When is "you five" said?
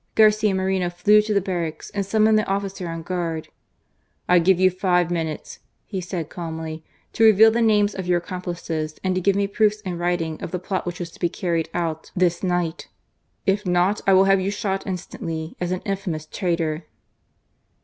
4.59-5.11